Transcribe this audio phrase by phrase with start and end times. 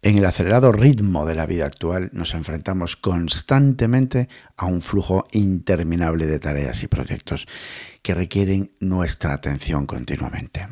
[0.00, 6.26] En el acelerado ritmo de la vida actual nos enfrentamos constantemente a un flujo interminable
[6.26, 7.46] de tareas y proyectos
[8.00, 10.68] que requieren nuestra atención continuamente.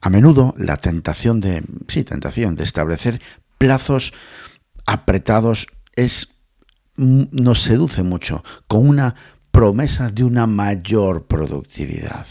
[0.00, 3.20] A menudo la tentación de, sí, tentación de establecer
[3.58, 4.14] plazos
[4.86, 6.30] apretados es
[6.96, 9.14] nos seduce mucho con una
[9.50, 12.26] promesa de una mayor productividad.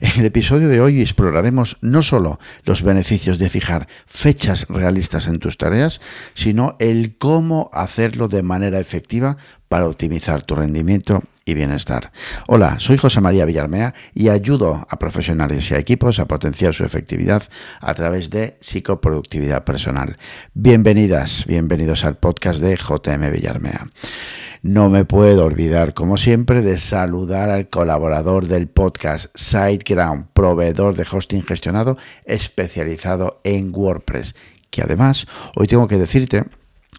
[0.00, 5.38] En el episodio de hoy exploraremos no solo los beneficios de fijar fechas realistas en
[5.38, 6.00] tus tareas,
[6.34, 9.36] sino el cómo hacerlo de manera efectiva
[9.68, 12.10] para optimizar tu rendimiento y bienestar.
[12.46, 16.84] Hola, soy José María Villarmea y ayudo a profesionales y a equipos a potenciar su
[16.84, 17.42] efectividad
[17.80, 20.16] a través de psicoproductividad personal.
[20.54, 23.88] Bienvenidas, bienvenidos al podcast de JM Villarmea.
[24.62, 31.06] No me puedo olvidar, como siempre, de saludar al colaborador del podcast SiteGround, proveedor de
[31.10, 34.34] hosting gestionado especializado en WordPress,
[34.70, 36.44] que además hoy tengo que decirte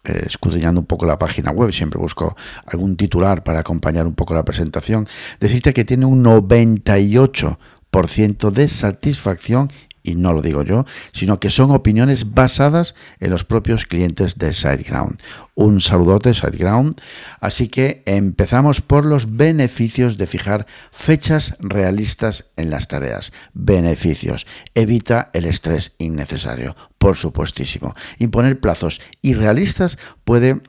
[0.03, 4.33] eh, escudriñando un poco la página web, siempre busco algún titular para acompañar un poco
[4.33, 5.07] la presentación,
[5.39, 9.71] decirte que tiene un 98% de satisfacción
[10.03, 14.53] y no lo digo yo, sino que son opiniones basadas en los propios clientes de
[14.53, 15.19] SiteGround.
[15.55, 17.01] Un saludote SiteGround.
[17.39, 23.33] Así que empezamos por los beneficios de fijar fechas realistas en las tareas.
[23.53, 24.45] Beneficios.
[24.75, 27.93] Evita el estrés innecesario, por supuestísimo.
[28.17, 30.61] Imponer plazos irrealistas puede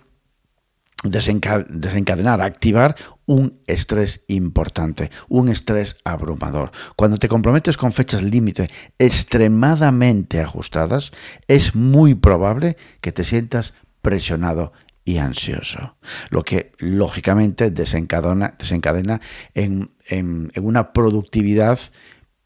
[1.03, 6.73] desencadenar, activar un estrés importante, un estrés abrumador.
[6.97, 11.13] Cuando te comprometes con fechas límite extremadamente ajustadas,
[11.49, 14.73] es muy probable que te sientas presionado
[15.05, 15.97] y ansioso,
[16.29, 19.21] lo que lógicamente desencadena, desencadena
[19.55, 21.81] en, en una productividad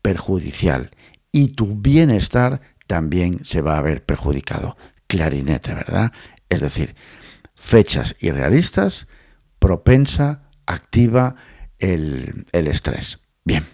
[0.02, 0.90] perjudicial
[1.32, 4.76] y tu bienestar también se va a ver perjudicado.
[5.08, 6.12] Clarinete, ¿verdad?
[6.48, 6.94] Es decir,
[7.64, 9.08] fechas irrealistas,
[9.58, 11.34] propensa, activa
[11.78, 13.20] el, estrés.
[13.42, 13.64] Bien,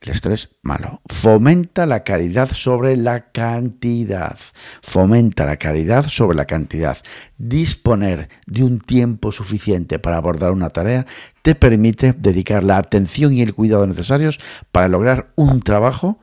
[0.00, 1.00] el estrés malo.
[1.06, 4.36] Fomenta la calidad sobre la cantidad.
[4.82, 6.98] Fomenta la calidad sobre la cantidad.
[7.38, 11.06] Disponer de un tiempo suficiente para abordar una tarea
[11.42, 14.40] te permite dedicar la atención y el cuidado necesarios
[14.72, 16.18] para lograr un trabajo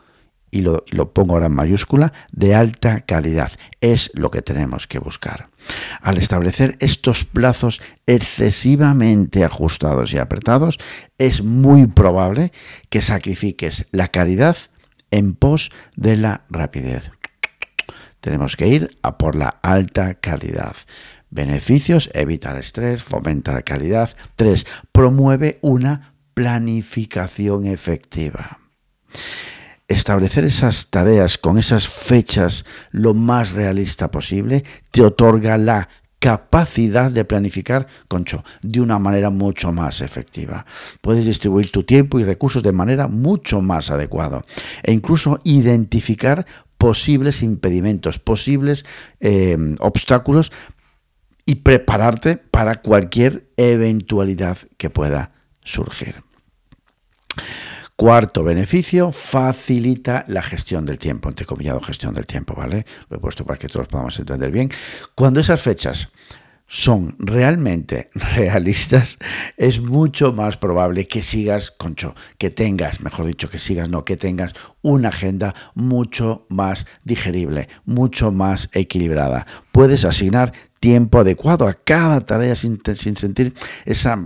[0.51, 3.51] y lo, pongo ahora en mayúscula, de alta calidad.
[3.81, 5.49] Es lo que tenemos que buscar.
[6.01, 10.77] Al establecer estos plazos excesivamente ajustados y apretados,
[11.17, 12.51] es muy probable
[12.89, 14.55] que sacrifiques la calidad
[15.11, 17.11] en pos de la rapidez.
[18.21, 20.75] Tenemos que ir a por la alta calidad.
[21.29, 24.15] Beneficios, evita el estrés, fomenta la calidad.
[24.37, 24.65] 3.
[24.91, 28.59] Promueve una planificación efectiva
[29.87, 37.23] establecer esas tareas con esas fechas lo más realista posible te otorga la capacidad de
[37.23, 40.65] planificar, concho, de una manera mucho más efectiva.
[41.01, 44.41] Puedes distribuir tu tiempo y recursos de manera mucho más adecuada
[44.81, 46.47] e incluso identificar
[46.79, 48.85] posibles impedimentos, posibles
[49.19, 50.51] eh, obstáculos
[51.45, 55.31] y prepararte para cualquier eventualidad que pueda
[55.63, 56.23] surgir.
[57.97, 62.85] Cuarto beneficio, facilita la gestión del tiempo, entrecomillado gestión del tiempo, ¿vale?
[63.09, 64.69] Lo he puesto para que todos podamos entender bien.
[65.15, 66.09] Cuando esas fechas
[66.67, 69.17] son realmente realistas,
[69.55, 74.17] es mucho más probable que sigas, concho, que tengas, mejor dicho, que sigas, no, que
[74.17, 79.47] tengas una agenda mucho más digerible, mucho más equilibrada.
[79.71, 80.51] Puedes asignar
[80.85, 84.23] tiempo adecuado a cada tarea sin, sentir esa,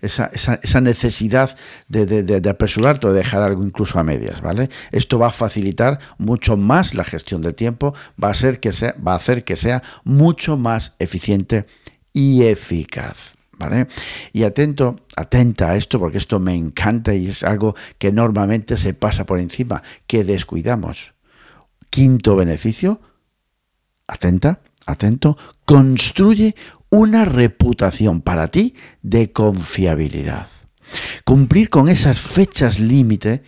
[0.00, 1.56] esa, necesidad
[1.86, 4.70] de, de, apresurarte o de dejar algo incluso a medias, ¿vale?
[4.90, 8.96] Esto va a facilitar mucho más la gestión del tiempo, va a, ser que sea,
[9.06, 11.66] va a hacer que sea mucho más eficiente
[12.12, 13.34] y eficaz.
[13.56, 13.86] ¿Vale?
[14.32, 18.94] Y atento, atenta a esto, porque esto me encanta y es algo que normalmente se
[18.94, 21.14] pasa por encima, que descuidamos.
[21.88, 23.00] Quinto beneficio,
[24.08, 26.54] atenta, atento, construye
[26.90, 30.48] una reputación para ti de confiabilidad.
[31.24, 33.42] Cumplir con esas fechas límite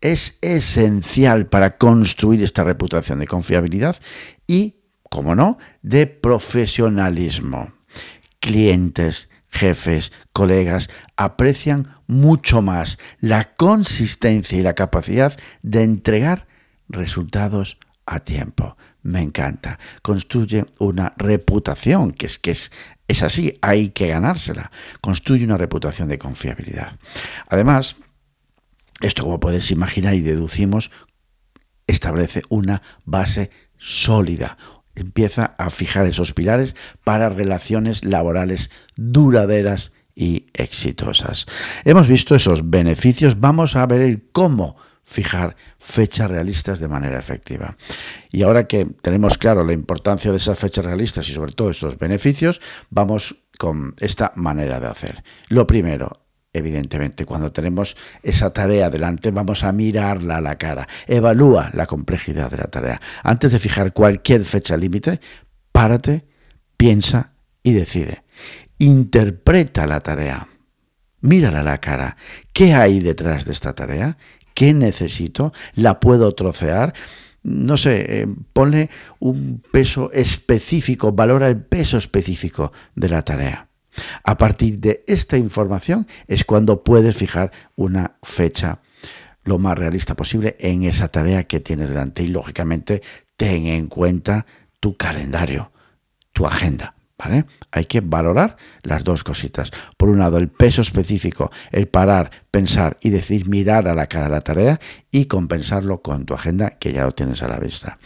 [0.00, 3.96] es esencial para construir esta reputación de confiabilidad
[4.46, 4.76] y,
[5.08, 7.72] como no, de profesionalismo.
[8.38, 16.46] Clientes, jefes, colegas aprecian mucho más la consistencia y la capacidad de entregar
[16.88, 17.78] resultados
[18.10, 19.78] a tiempo me encanta.
[20.02, 22.72] Construye una reputación, que es que es,
[23.08, 24.70] es así, hay que ganársela.
[25.00, 26.98] Construye una reputación de confiabilidad.
[27.48, 27.96] Además,
[29.00, 30.90] esto como puedes imaginar y deducimos,
[31.86, 34.58] establece una base sólida
[34.96, 41.46] empieza a fijar esos pilares para relaciones laborales duraderas y exitosas.
[41.84, 44.76] Hemos visto esos beneficios, vamos a ver el cómo
[45.10, 47.76] fijar fechas realistas de manera efectiva.
[48.30, 51.98] Y ahora que tenemos claro la importancia de esas fechas realistas y sobre todo estos
[51.98, 52.60] beneficios,
[52.90, 55.24] vamos con esta manera de hacer.
[55.48, 56.22] Lo primero,
[56.52, 60.86] evidentemente, cuando tenemos esa tarea delante, vamos a mirarla a la cara.
[61.08, 63.00] Evalúa la complejidad de la tarea.
[63.24, 65.20] Antes de fijar cualquier fecha límite,
[65.72, 66.24] párate,
[66.76, 67.32] piensa
[67.64, 68.22] y decide.
[68.78, 70.46] Interpreta la tarea.
[71.20, 72.16] Mírala a la cara.
[72.52, 74.16] ¿Qué hay detrás de esta tarea?
[74.54, 75.52] ¿Qué necesito?
[75.74, 76.94] ¿La puedo trocear?
[77.42, 83.68] No sé, eh, ponle un peso específico, valora el peso específico de la tarea.
[84.22, 88.80] A partir de esta información es cuando puedes fijar una fecha
[89.44, 93.02] lo más realista posible en esa tarea que tienes delante y lógicamente
[93.36, 94.46] ten en cuenta
[94.80, 95.72] tu calendario,
[96.32, 96.94] tu agenda.
[97.70, 99.70] Hay que valorar las dos cositas.
[99.96, 104.28] Por un lado, el peso específico, el parar, pensar y decir mirar a la cara
[104.28, 104.80] la tarea
[105.10, 107.98] y compensarlo con tu agenda que ya lo tienes a la vista.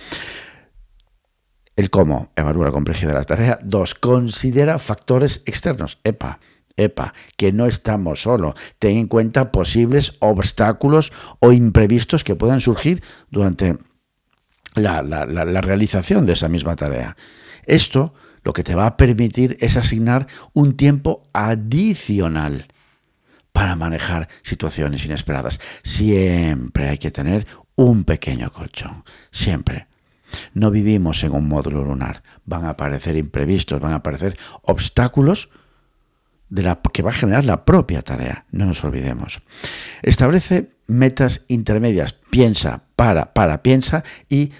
[1.76, 3.58] El cómo, evalúa la complejidad de la tarea.
[3.62, 5.98] Dos, considera factores externos.
[6.04, 6.38] EPA.
[6.76, 8.54] EPA, que no estamos solos.
[8.78, 13.78] Ten en cuenta posibles obstáculos o imprevistos que puedan surgir durante
[14.74, 17.16] la, la realización de esa misma tarea.
[17.66, 18.14] Esto
[18.44, 22.68] lo que te va a permitir es asignar un tiempo adicional
[23.52, 25.60] para manejar situaciones inesperadas.
[25.82, 27.46] Siempre hay que tener
[27.76, 29.86] un pequeño colchón, siempre.
[30.52, 32.22] No vivimos en un módulo lunar.
[32.44, 35.48] Van a aparecer imprevistos, van a aparecer obstáculos
[36.92, 38.44] que va a generar la propia tarea.
[38.50, 39.40] No nos olvidemos.
[40.02, 42.14] Establece metas intermedias.
[42.30, 44.52] Piensa, para, para, piensa y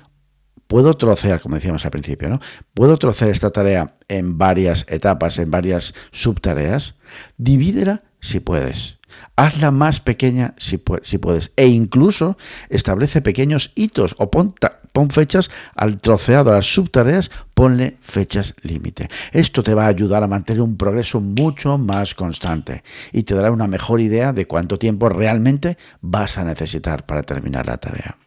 [0.75, 2.41] puedo trocear, como decíamos al principio, ¿no?
[2.75, 6.97] Puedo trocear esta tarea en varias etapas, en varias subtareas.
[7.37, 8.99] Divídela si puedes.
[9.37, 11.53] Hazla más pequeña si, puedes.
[11.55, 12.37] E incluso
[12.71, 14.53] establece pequeños hitos o pon,
[14.91, 19.09] pon fechas al troceado, a las subtareas, ponle fechas límite.
[19.31, 22.83] Esto te va a ayudar a mantener un progreso mucho más constante
[23.13, 27.65] y te dará una mejor idea de cuánto tiempo realmente vas a necesitar para terminar
[27.67, 28.19] la tarea.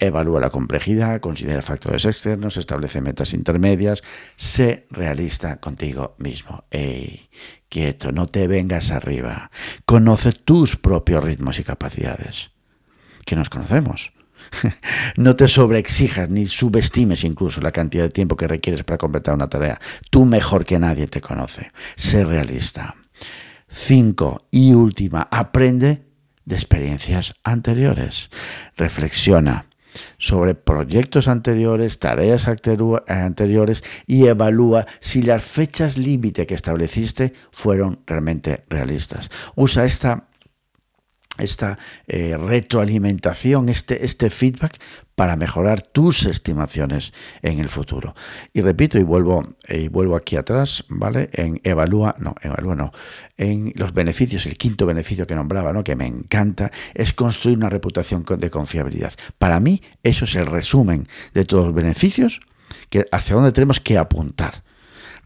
[0.00, 4.02] Evalúa la complejidad, considera factores externos, establece metas intermedias,
[4.36, 6.64] sé realista contigo mismo.
[6.70, 7.28] Ey,
[7.68, 9.50] quieto, no te vengas arriba.
[9.86, 12.52] Conoce tus propios ritmos y capacidades,
[13.24, 14.12] que nos conocemos.
[15.16, 19.48] No te sobreexijas ni subestimes incluso la cantidad de tiempo que requieres para completar una
[19.48, 19.80] tarea.
[20.10, 21.70] Tú mejor que nadie te conoce.
[21.96, 22.94] Sé realista.
[23.68, 26.04] Cinco y última, aprende
[26.44, 28.30] de experiencias anteriores.
[28.76, 29.66] Reflexiona
[30.18, 38.64] sobre proyectos anteriores, tareas anteriores y evalúa si las fechas límite que estableciste fueron realmente
[38.68, 39.30] realistas.
[39.54, 40.27] Usa esta
[41.38, 44.78] esta eh, retroalimentación, este, este feedback
[45.14, 48.14] para mejorar tus estimaciones en el futuro.
[48.52, 51.28] Y repito y vuelvo, y vuelvo aquí atrás, ¿vale?
[51.32, 52.92] En evalúa, no, evalúa no,
[53.36, 55.82] en los beneficios, el quinto beneficio que nombraba, ¿no?
[55.82, 59.12] Que me encanta, es construir una reputación de confiabilidad.
[59.38, 62.40] Para mí, eso es el resumen de todos los beneficios
[62.90, 64.62] que hacia dónde tenemos que apuntar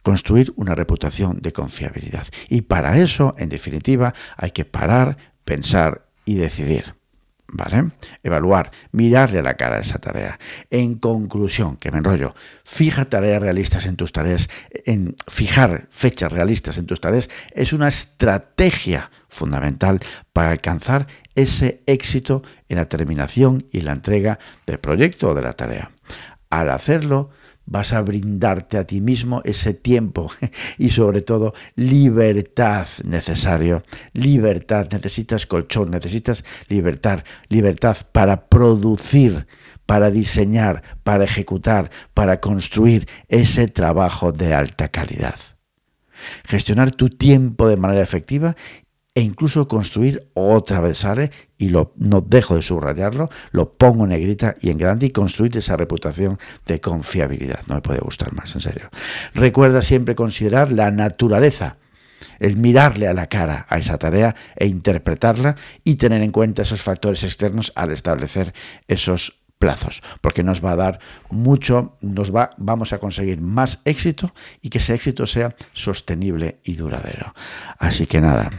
[0.02, 2.26] construir una reputación de confiabilidad.
[2.48, 6.94] Y para eso, en definitiva, hay que parar, pensar y decidir.
[7.54, 7.90] ¿Vale?
[8.22, 10.38] Evaluar, mirarle a la cara a esa tarea.
[10.70, 12.34] En conclusión, que me enrollo,
[12.64, 14.48] fija tareas realistas en tus tareas,
[15.28, 20.00] fijar fechas realistas en tus tareas es una estrategia fundamental
[20.32, 25.52] para alcanzar ese éxito en la terminación y la entrega del proyecto o de la
[25.52, 25.90] tarea.
[26.48, 27.30] Al hacerlo,
[27.66, 30.30] vas a brindarte a ti mismo ese tiempo
[30.78, 33.82] y sobre todo libertad necesario.
[34.12, 39.46] Libertad, necesitas colchón, necesitas libertad, libertad para producir,
[39.86, 45.36] para diseñar, para ejecutar, para construir ese trabajo de alta calidad.
[46.44, 48.54] Gestionar tu tiempo de manera efectiva
[49.14, 54.10] e incluso construir otra vez sale y lo, no dejo de subrayarlo, lo pongo en
[54.10, 57.60] negrita y en grande y construir esa reputación de confiabilidad.
[57.68, 58.88] No me puede gustar más, en serio.
[59.34, 61.76] Recuerda siempre considerar la naturaleza
[62.38, 66.82] el mirarle a la cara a esa tarea e interpretarla y tener en cuenta esos
[66.82, 68.54] factores externos al establecer
[68.88, 70.98] esos plazos, porque nos va a dar
[71.30, 76.74] mucho, nos va, vamos a conseguir más éxito y que ese éxito sea sostenible y
[76.74, 77.32] duradero.
[77.78, 78.50] Así que nada,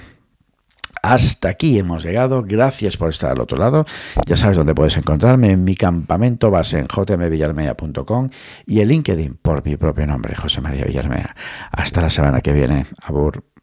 [1.03, 2.43] Hasta aquí hemos llegado.
[2.43, 3.85] Gracias por estar al otro lado.
[4.25, 8.29] Ya sabes dónde puedes encontrarme en mi campamento base en jmvillarmea.com
[8.65, 11.35] y en LinkedIn por mi propio nombre, José María Villarmea.
[11.71, 12.85] Hasta la semana que viene.
[13.01, 13.43] Abur.